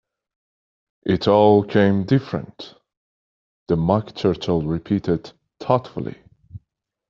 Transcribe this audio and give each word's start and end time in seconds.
‘It 1.05 1.27
all 1.27 1.63
came 1.63 2.05
different!’ 2.07 2.73
the 3.67 3.75
Mock 3.77 4.15
Turtle 4.15 4.63
repeated 4.63 5.31
thoughtfully. 5.59 6.17